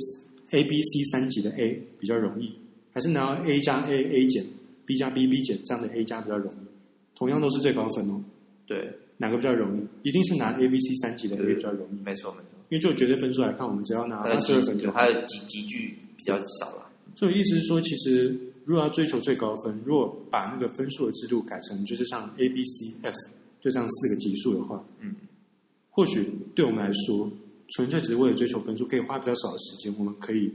[0.51, 2.53] A、B、C 三级的 A 比较容易，
[2.91, 4.43] 还是拿到 A 加 A、A 减
[4.85, 6.67] B 加 B、B 减这样的 A 加比较容易？
[7.15, 8.21] 同样都是最高分哦，
[8.65, 10.09] 对，哪个比较容易？
[10.09, 18.35] 一定是拿 A、B、C 三级的 A 比较容易，没错没错，因为就绝对分数来看，我们只要拿二十二分就好，它的级级距比较少了，所以意思是说，其实。
[18.69, 23.15] 如果要追求最高分，如果把那个分数的制度改成就是像 A、B、C、F
[23.59, 25.15] 就这样四个级数的话，嗯，
[25.89, 27.31] 或许对我们来说，
[27.69, 30.53] 纯粹只是为了追求分数，可以花比较少的时间，我们可以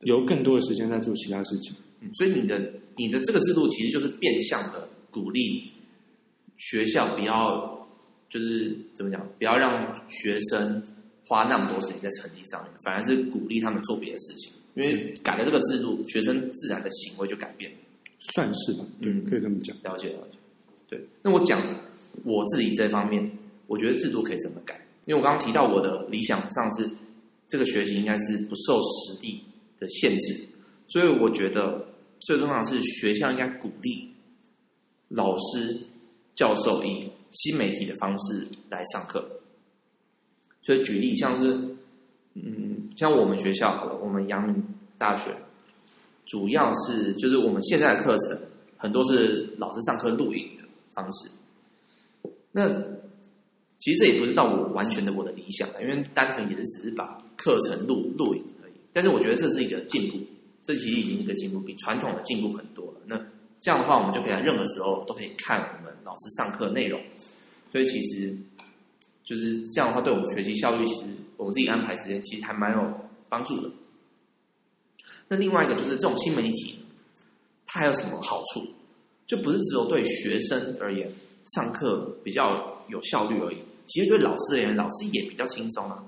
[0.00, 1.74] 有更多的时间在做其他事情。
[2.00, 5.70] 嗯，所以你的你的这个制度其实就是变相的鼓励
[6.56, 7.86] 学校不要，
[8.30, 10.82] 就是怎么讲，不要让学生
[11.26, 14.50] 花那么多时间在成绩上面，反而是鼓励他们做别的事情。
[14.78, 17.68] 因为改了这个制度，学生自然的行为就改变，
[18.20, 18.86] 算是吧？
[19.00, 19.76] 嗯，可以这么讲。
[19.82, 20.38] 了解了解。
[20.88, 21.60] 对，那我讲
[22.22, 23.28] 我自己这方面，
[23.66, 24.80] 我觉得制度可以怎么改？
[25.06, 26.88] 因为我刚刚提到我的理想上是
[27.48, 29.42] 这个学习应该是不受实地
[29.80, 30.46] 的限制，
[30.86, 31.84] 所以我觉得
[32.20, 34.08] 最重要的是学校应该鼓励
[35.08, 35.76] 老师
[36.36, 39.28] 教授以新媒体的方式来上课。
[40.62, 41.74] 所以举例像是。
[42.40, 42.67] 嗯，
[42.98, 44.60] 像我们学校好了，我们阳明
[44.98, 45.30] 大学
[46.26, 48.36] 主要是就是我们现在的课程
[48.76, 51.30] 很多是老师上课录影的方式。
[52.50, 52.68] 那
[53.78, 58.72] 其实这也不是到我完全的我的理想，因为单纯也是只是把课程录录影而已。
[58.92, 60.18] 但是我觉得这是一个进步，
[60.64, 63.00] 这其实已经一个进步，比传统的进步很多了。
[63.06, 63.16] 那
[63.60, 67.00] 这样的话，我们就可以在任何时候都可以看我们老师上课内容。
[67.70, 68.36] 所以其实
[69.22, 71.02] 就是这样的话，对我们学习效率，其实
[71.38, 73.70] 我们自己安排时间，其实还蛮有帮助的。
[75.28, 76.78] 那另外一个就是这种新媒体，
[77.64, 78.66] 它还有什么好处？
[79.26, 81.06] 就不是只有对学生而言
[81.54, 86.02] 上课比较有效率而已，其实对老师而言，老师也比较轻松啊，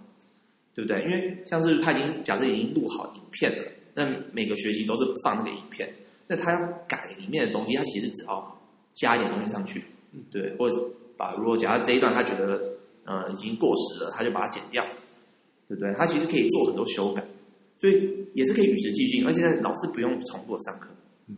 [0.75, 1.03] 对不对？
[1.05, 5.95] 因为像是他已经假设已经录好影片了，那每个学期都是放那个影片，
[6.27, 8.59] 那他要改里面的东西，他其实只要
[8.95, 9.85] 加一点东西上去，
[10.33, 10.83] 对，或者
[11.19, 12.59] 把如果假设这一段他觉得
[13.05, 14.83] 呃已经过时了，他就把它剪掉，
[15.71, 15.95] 对不对？
[15.95, 17.25] 他其实可以做很多修改，
[17.79, 20.89] 所以也是可以与时俱进，而且老师不用重复上课，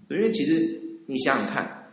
[0.09, 0.81] 对，因为其实。
[1.07, 1.90] 你想想看，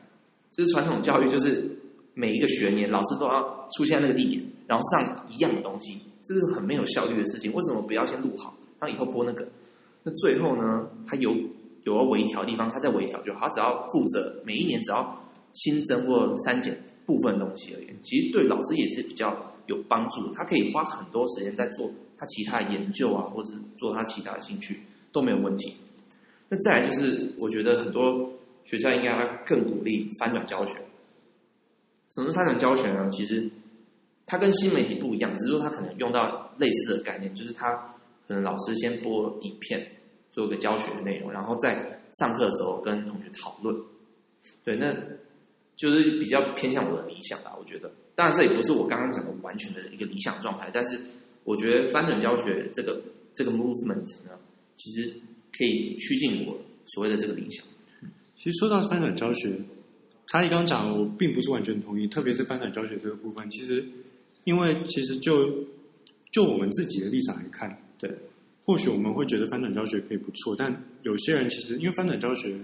[0.52, 1.68] 就是传统教育，就是
[2.14, 7.52] 每一个学年老师都要出现在那个地点，然后上一样的东西，这是很没有效率的事情。
[7.52, 9.46] 为什么不要先录好，然后以后播那个？
[10.04, 11.36] 那最后呢，他有
[11.84, 13.42] 有要微调的地方，他再微调就好。
[13.42, 15.20] 他只要负责每一年只要
[15.54, 17.88] 新增或删减部分东西而已。
[18.04, 24.80] 其实对老师也是比较有帮助的，他可以花很多时间在做他其他的研究啊，或者做他其他的兴趣
[25.12, 25.76] 都没有问题。
[26.50, 28.32] 那再来就是，我觉得很多。
[28.66, 30.76] 学校应该更鼓励翻转教学。
[32.14, 33.10] 什么是翻转教学呢？
[33.12, 33.50] 其实
[34.28, 37.74] 它跟新媒体不一样，只是说它可能用到类似的概念，就是它
[38.28, 39.92] 可能老师先播影片，
[40.32, 43.76] 做个教学的内容，然后在上课的时候跟同学讨论。
[44.64, 44.94] 对，那
[45.76, 47.92] 就是比较偏向我的理想吧，我觉得。
[48.14, 51.00] 当然，这也不是我刚刚讲的完全的一个理想状态，但是
[51.44, 53.02] 我觉得翻转教学这个
[53.34, 54.38] 这个 movement 呢，
[54.76, 55.14] 其实
[55.58, 56.60] 可以趋近我
[56.94, 57.66] 所谓的这个理想。
[58.38, 59.54] 其实说到翻转教学，
[60.28, 63.50] 查理刚刚讲，我并不是完全同意，特别是翻转教学这个部分。
[63.52, 63.84] 其实，
[64.46, 65.52] 因为其实就
[66.32, 68.10] 就我们自己的立场来看，对，
[68.64, 72.56] 或许我们会觉得翻转教学可以不错，但有些人其实因为翻转教学，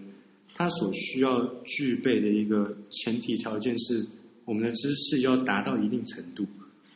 [0.53, 4.05] 它所需要具备的一个前提条件是，
[4.45, 6.45] 我们的知识要达到一定程度，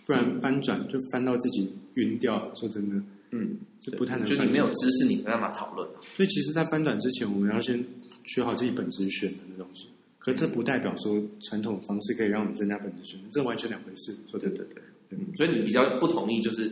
[0.10, 2.52] 不然翻转就翻到自己晕掉。
[2.56, 2.96] 说真的，
[3.30, 4.26] 嗯，就不太能。
[4.26, 5.88] 就你没有知识，你没办法讨论。
[6.18, 7.86] 所以，其实，在翻转之前，我们要先。
[8.26, 9.88] 学好自己本职学的东西，
[10.20, 14.16] 可这不代表说传统方式可以让我们增加本职学能，这完全两回事。
[14.30, 16.72] 说对对对，嗯，所以你比较不同意，就是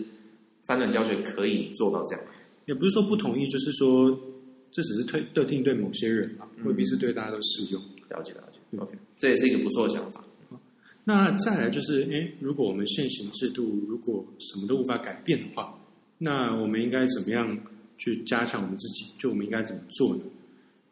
[0.67, 2.23] 翻转教学可以做到这样？
[2.65, 4.11] 也不是说不同意，就是说
[4.69, 7.81] 这只是特特定对某些人嘛，未必是对大家都适用。
[8.09, 10.23] 了解了解，OK，这也是一个不错的想法。
[11.09, 15.73] 那再来就是，诶，如果我们现行制度如果什么都无法改变的话，
[16.17, 17.57] 那我们应该怎么样
[17.97, 19.05] 去加强我们自己？
[19.17, 20.23] 就我们应该怎么做呢？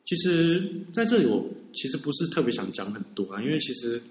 [0.06, 4.01] 其实在这里，我其实不是特别想讲很多啊，因为其实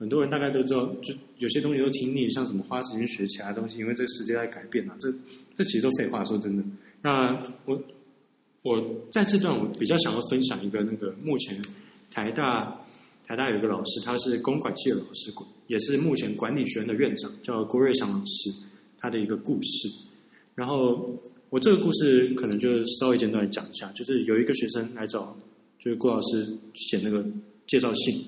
[0.00, 5.14] 很多人大概都知道，就有些东西都听腻，像什么花时间学其他东西，因为这个世界在改变啊，这
[5.56, 6.24] 这其实都废话。
[6.24, 6.64] 说真的，
[7.02, 7.80] 那我
[8.62, 11.62] 我在这段我比较想要分享一个那个目前
[12.10, 12.81] 台大
[13.32, 15.32] 台大有一个老师，他是公管系的老师，
[15.66, 18.52] 也是目前管理学院的院长，叫郭瑞祥老师，
[18.98, 19.88] 他的一个故事，
[20.54, 21.18] 然后。
[21.48, 25.36] 我这个故事可能就稍微简短讲一下，就是有一个学生来找，
[25.78, 27.22] 就是郭老师写那个
[27.66, 28.24] 介绍信，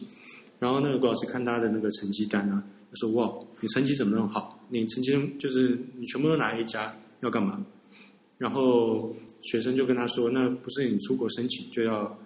[0.58, 2.62] 然后那个郭老师看他的那个成绩单啊，
[2.92, 4.62] 就说：“哇，你成绩怎么那么好？
[4.68, 7.64] 你成绩就是你全部都拿 A 加，要干嘛？”
[8.36, 12.18] 然后学生就跟他说：“那不是你出国申请就要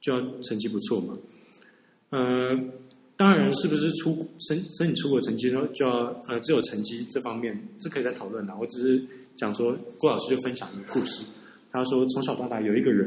[0.00, 1.16] 就要成绩不错吗？”
[2.10, 2.58] 呃，
[3.16, 8.56] 当然是不是出申申请出国成绩呢，就要呃只有成绩这方面是可以再讨论的。
[8.56, 9.06] 我只是。
[9.38, 11.22] 讲说，郭老师就分享一个故事。
[11.70, 13.06] 他说，从小到大有一个人，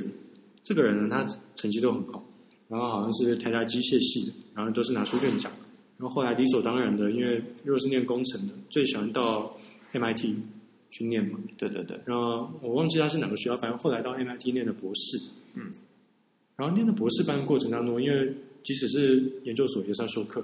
[0.64, 2.24] 这个人呢，他成绩都很好，
[2.68, 5.52] 然后好像是台大机械系的，然后都是拿出院奖。
[5.98, 9.58] 然后后来理所当然的，因为如果是念工程的，最喜欢到
[9.92, 10.36] MIT
[10.92, 11.40] 去念嘛。
[11.58, 12.00] 对对对。
[12.06, 15.18] 然后我忘记他是哪个学校，反正后来到 MIT 念的博士。
[15.56, 15.74] 嗯。
[16.56, 18.32] 然后念的博士班的过程当中，因为
[18.64, 20.44] 即使是研究所也算授课，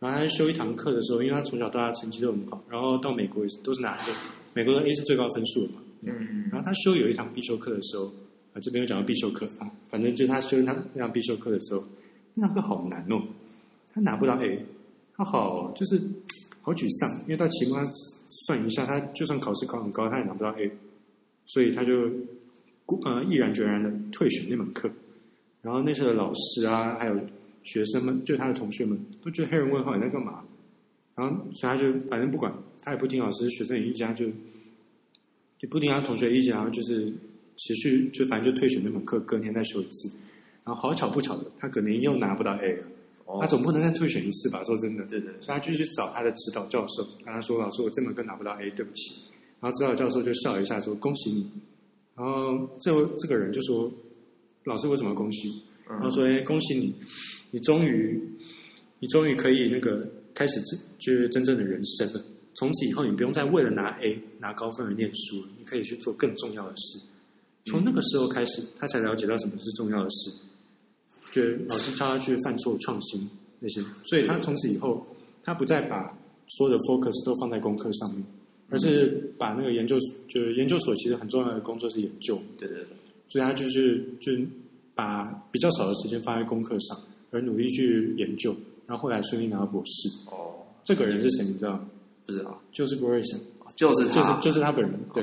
[0.00, 4.12] 然后他修一堂课的时候，因为他从小到大成绩都很好，然后到美国也是都是拿 A。
[4.52, 5.80] 美国的 A 是最高分数的嘛？
[6.02, 8.06] 嗯，然后他修有一堂必修课的时候，
[8.52, 11.82] 啊，这边又讲到必修课啊，反正就是他修那那堂必修课的时候，
[12.34, 13.22] 那堂课好难哦，
[13.92, 14.64] 他拿不到 A，
[15.16, 16.00] 他好就是
[16.60, 17.92] 好沮丧，因为到期末他
[18.46, 20.70] 算一下，他就算考试考很高，他也拿不到 A，
[21.46, 22.10] 所以他就
[23.04, 24.90] 呃毅然决然的退选那门课。
[25.62, 27.18] 然后那时候的老师啊，还有
[27.64, 30.44] 学生们，就他的同学们，都觉得黑人问号你在干嘛？
[31.16, 32.54] 然后所以他就反正不管。
[32.86, 37.10] 他也不听老师，学生也一家就也不听他同学意见，然后就是
[37.56, 40.06] 持续就反正就退选那门课，隔年再修一次。
[40.64, 42.84] 然后好巧不巧的，他可能又拿不到 A 了。
[43.24, 44.62] 哦、他总不能再退选一次吧？
[44.64, 45.32] 说真的，对对。
[45.40, 49.22] 所以他就去找他的指导教授，跟他说：“老师，我这门课拿不到 A，对不起。”
[49.60, 51.50] 然后指导教授就笑一下，说：“恭喜你。”
[52.14, 53.90] 然后这这个人就说
[54.64, 56.94] ：“老师为什么恭喜？”然后说：“哎，恭喜你，
[57.54, 58.20] 你终于，
[58.98, 60.60] 你终于可以那个开始
[60.98, 62.20] 就是真正的人生了。”
[62.56, 66.98] 从此以后你不用再为了拿 A 拿高分而念书了，你可以去做更重要的事。
[67.66, 70.32] 从那个时候开始，他才了解到什么是重要的事。
[71.30, 75.06] 就老师教他去犯错、创新那些，所以他从此以后，
[75.44, 76.12] 他不再把
[76.48, 78.24] 所有的 focus 都放在功课上面，
[78.68, 82.36] 而是把那个研究，就是研究所其实很重要的工作是研究。
[82.58, 82.96] 对对对。
[83.28, 84.32] 所以他就是就
[84.94, 87.00] 把比较少的时间放在功课上，
[87.34, 88.54] 而努力去研究，
[88.86, 90.08] 然后后来顺利拿到博士。
[90.30, 91.44] 哦，这个人是谁？
[91.44, 91.90] 你知道吗？
[92.24, 93.38] 不知道，就是郭瑞祥，
[93.74, 94.98] 就是他，就是就是他本人。
[95.12, 95.22] 对，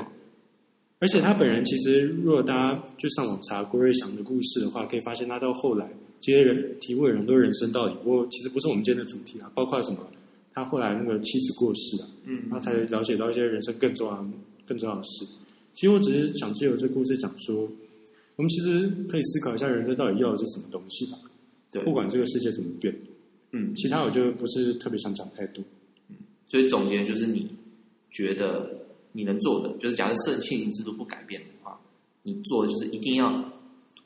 [0.98, 5.90] 而且他本人其实，如果大家去上网查郭瑞祥的故事的话，可以发现他到后来。
[6.20, 9.50] 这些人提问很多人生道理，不过其实不是我们今天的主题啊。
[9.56, 9.98] 包括什么，
[10.54, 14.24] 他后来那个妻子过世啊，嗯，然后才了解到一些人生更重要、
[14.64, 15.26] 更重要的事。
[15.74, 17.68] 其实我只是想借由这故事讲说，
[18.36, 21.18] 我们其实可以思考一下人生到底要的是什么东西吧。
[21.72, 22.96] 对，不管这个世界怎么变，
[23.50, 25.64] 嗯，其他我就不是特别想讲太多。
[26.08, 27.50] 嗯，所以总结就是，你
[28.10, 31.80] 觉得你能做的，就是假设圣庆制度不改变的话，
[32.22, 33.32] 你做的就是一定要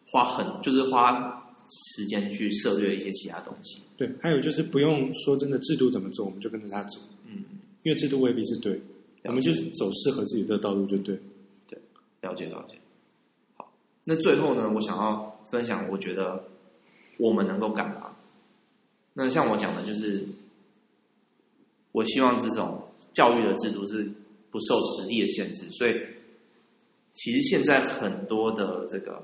[0.07, 1.43] 花很，就是花。
[1.69, 3.81] 时间去涉略一些其他东西。
[3.97, 7.01] 对，还有就是不用说真的制度怎么做，我们就跟着他走。
[7.25, 7.43] 嗯，
[7.83, 8.81] 因为制度未必是对，
[9.25, 11.19] 我们就是走适合自己的道路就对。
[11.67, 11.77] 对，
[12.21, 12.77] 了解了解。
[13.57, 13.69] 好，
[14.05, 16.41] 那最后呢，我想要分享，我觉得
[17.19, 18.15] 我们能够干嘛？
[19.15, 20.25] 那像我讲的，就是
[21.93, 24.11] 我希望这种教育的制度是
[24.51, 26.01] 不受实力的限制，所以
[27.13, 29.23] 其实现在很多的这个。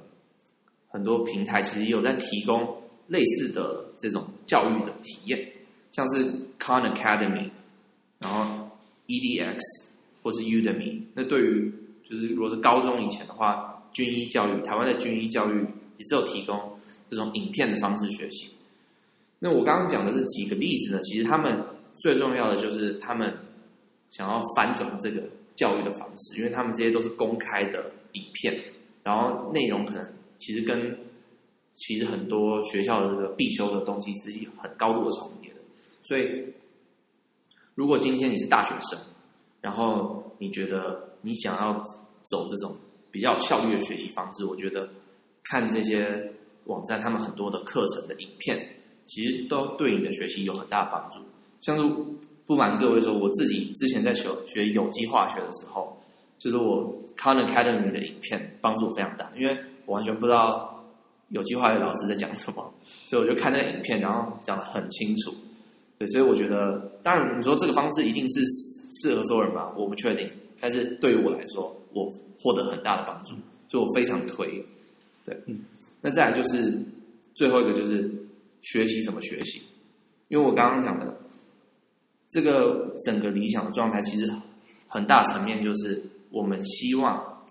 [0.94, 5.50] 很多平台其实有在提供类似的这种教育的体验，
[5.90, 6.22] 像是
[6.58, 7.48] Khan Academy，
[8.18, 8.68] 然后
[9.06, 9.58] EDX
[10.22, 11.00] 或是 Udemy。
[11.14, 11.72] 那对于
[12.04, 15.60] 就是如果是高中以前的话，军医教育，台湾的军医教育
[15.96, 16.71] 也是有提供
[17.12, 18.48] 这种影片的方式学习。
[19.38, 21.62] 那我刚刚讲的这几个例子呢，其实他们
[22.00, 23.32] 最重要的就是他们
[24.10, 25.22] 想要翻转这个
[25.54, 28.58] 教育的方式，因为他们这些都是公开的影片，
[29.02, 30.12] 然后内容可能。
[30.38, 30.98] 其实跟
[31.72, 35.60] 其实很多学校的这个必修的东西是很高度的重叠的，
[36.02, 36.44] 所以
[37.76, 38.98] 如果今天你是大学生，
[39.60, 41.74] 然后你觉得你想要
[42.26, 42.76] 走这种
[43.12, 44.88] 比较有效率的学习方式，我觉得
[45.44, 46.32] 看这些
[46.64, 48.58] 网站他们很多的课程的影片，
[49.04, 51.18] 其实都对你的学习有很大的帮助。
[51.60, 51.94] 像是
[52.46, 55.96] 不瞒各位说，我自己之前在学学有机化学的时候，
[56.38, 59.56] 就是我 Khan Academy 的影片帮助非常大，因为。
[59.84, 60.80] 我完全不知道
[61.30, 62.72] 有机化学老师在讲什么，
[63.04, 65.34] 所以我就看那个影片，然后讲的很清楚。
[65.98, 68.40] 对，所以我觉得，当然你说这个方式一定是
[69.02, 70.30] 适合所有人吧，我不确定。
[70.60, 72.08] 但是对于我来说，我
[72.40, 73.34] 获得很大的帮助，
[73.68, 74.64] 所以我非常推。
[75.24, 75.58] 对，嗯，
[76.02, 76.78] 那再来就是
[77.34, 78.12] 最后一个就是
[78.60, 79.62] 学习怎么学习，
[80.28, 81.18] 因为我刚刚讲的
[82.30, 84.30] 这个整个理想的状态，其实
[84.86, 87.42] 很大层面就是我们希望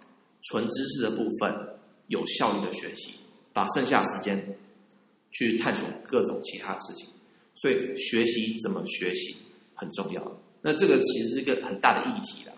[0.44, 1.72] 纯知识的部分。
[2.08, 3.14] 有效率的学习，
[3.54, 4.38] 把剩下的时间
[5.30, 7.08] 去探索各种其他事情，
[7.56, 9.34] 所以学习怎么学习
[9.76, 10.42] 很重要。
[10.62, 12.52] 那这个其实是一个很大的议题啦。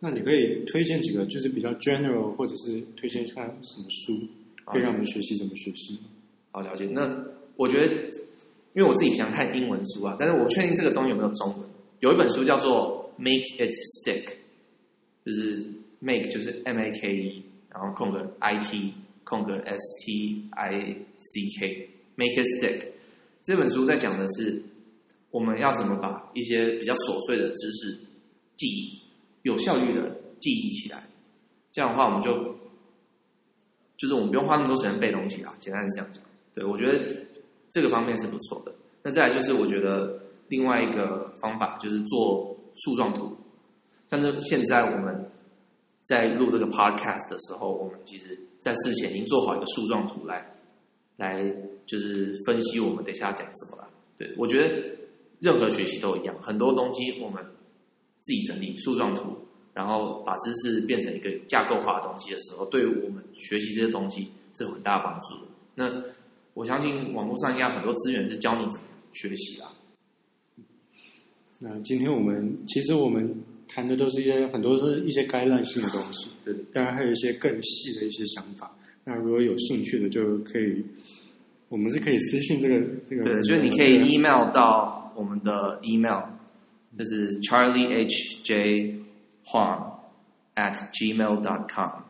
[0.00, 4.12] 那你可以推荐几个，就是比较 general，或者是推荐看什么书，
[4.70, 5.98] 可以让我们学习怎么学习？
[6.50, 6.86] 好，了解。
[6.86, 7.24] 那
[7.56, 7.94] 我觉得，
[8.74, 11.68] 因为我自己喜欢看英文书啊，但是我不确定这个东西有没有中文。
[12.00, 14.24] 有一本书叫做 Make It Stick，
[15.24, 15.64] 就是
[16.00, 17.44] Make 就是 M A K E。
[17.70, 22.82] 然后空格 I T，空格 S T I C K，Make it stick。
[23.44, 24.60] 这本书在讲的是
[25.30, 27.98] 我们要怎么把一些比较琐碎的知识
[28.56, 29.00] 记忆，
[29.42, 31.06] 有效率的记忆起来。
[31.70, 32.57] 这样的话，我们就
[33.98, 35.52] 就是我们不用花那么多时间背东西啊。
[35.58, 36.24] 简单是这样讲。
[36.54, 37.04] 对，我觉得
[37.70, 38.72] 这个方面是不错的。
[39.02, 43.36] 那再来就是，我觉得另外一个方法就是做树状图。
[44.10, 45.30] 像是现在我们。
[46.08, 50.42] 在录这个 podcast 的时候，我们其实，在事前已经做好一个树状图来，
[51.18, 53.86] 来就是分析我们等下要讲什么了。
[54.16, 54.74] 对，我觉得
[55.38, 57.44] 任何学习都一样，很多东西我们
[58.22, 59.36] 自己整理树状图，
[59.78, 64.26] 然后把知识变成一个架构化的东西的时候，对于我们学习这些东西
[64.56, 65.50] 是有很大帮助的。
[65.76, 66.02] 那
[66.54, 69.68] 我相信网络上应该很多资源是教你怎么学习啦。
[71.60, 73.34] 那今天我们其实我们。
[73.70, 78.74] 谈的都是一些很多是一些概览性的东西，对，当然还有一些更细的一些想法。
[79.04, 80.82] 那如果有兴趣的，就可以，
[81.68, 86.22] 我们是可以私信这个这个，对，就是你可以 email 到我们的 email，
[86.96, 88.98] 就是 Charlie H J
[89.50, 89.92] Huang
[90.54, 92.02] at gmail dot com，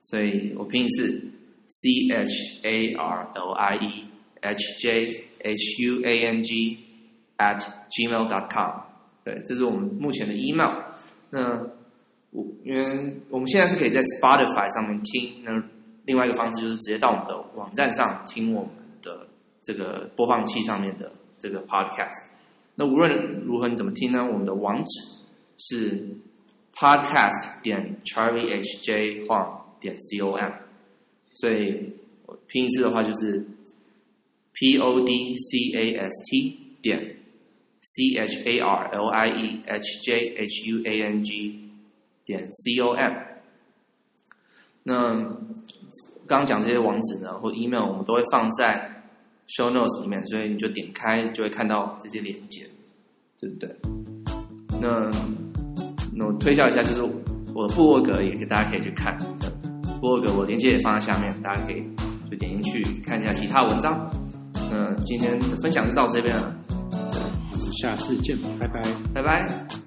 [0.00, 1.20] 所以我拼的是
[1.66, 4.04] C H A R L I E
[4.42, 6.78] H J H U A N G
[7.38, 7.60] at
[7.90, 8.82] gmail dot com。
[9.24, 10.82] 对，这是我们目前的 email。
[11.30, 11.60] 那
[12.30, 15.50] 我因为我们现在是可以在 Spotify 上面听，那
[16.04, 18.70] 另外一个方式就是直接到我们的网站上听我们
[19.02, 19.26] 的
[19.62, 22.14] 这个播放器上面的这个 podcast。
[22.74, 24.24] 那无论如何你怎么听呢？
[24.24, 25.24] 我们的网址
[25.58, 26.08] 是
[26.78, 29.50] podcast 点 charlie h j huang
[29.80, 30.52] 点 com，
[31.34, 31.92] 所以
[32.46, 33.44] 拼一次的话就是
[34.52, 37.16] p o d c a s t 点
[37.82, 41.68] c h a r l i e h j h u a n g
[42.24, 43.12] 点 c o m。
[44.84, 45.14] 那
[46.28, 49.02] 刚刚讲这些网址呢，或 email，我们都会放在
[49.48, 52.64] show notes 里面，所以你就点开就会看到这些连接，
[53.40, 53.68] 对不对？
[54.80, 55.10] 那
[56.18, 57.02] 那我推销一下，就是
[57.54, 59.16] 我的部落格，也给大家可以去看。
[60.00, 61.82] 部落格我链接也放在下面，大家可以
[62.30, 64.10] 就点进去看一下其他文章。
[64.70, 66.54] 那今天的分享就到这边了。
[67.80, 68.82] 下次见，拜拜，
[69.14, 69.77] 拜拜。